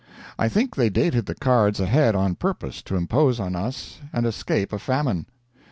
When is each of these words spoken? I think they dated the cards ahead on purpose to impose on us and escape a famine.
I 0.39 0.49
think 0.49 0.73
they 0.75 0.89
dated 0.89 1.27
the 1.27 1.35
cards 1.35 1.79
ahead 1.79 2.15
on 2.15 2.33
purpose 2.33 2.81
to 2.81 2.95
impose 2.95 3.39
on 3.39 3.55
us 3.55 3.99
and 4.11 4.25
escape 4.25 4.73
a 4.73 4.79
famine. 4.79 5.27